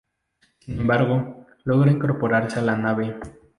[0.57, 3.19] Sin embargo, logra incorporarse a la nave.